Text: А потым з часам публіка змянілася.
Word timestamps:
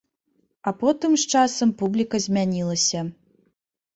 А 0.69 0.71
потым 0.83 1.11
з 1.23 1.27
часам 1.33 1.73
публіка 1.81 2.21
змянілася. 2.25 2.99